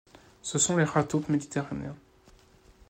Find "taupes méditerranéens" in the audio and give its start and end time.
1.03-1.95